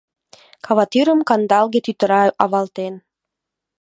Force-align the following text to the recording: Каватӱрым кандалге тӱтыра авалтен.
Каватӱрым 0.65 1.19
кандалге 1.29 1.79
тӱтыра 1.85 2.21
авалтен. 2.43 2.93